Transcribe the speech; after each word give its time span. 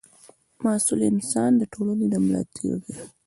مسوول 0.63 1.01
انسان 1.11 1.51
د 1.57 1.63
ټولنې 1.73 2.05
د 2.09 2.15
ملا 2.23 2.41
تېر 2.55 2.77
دی. 2.85 2.95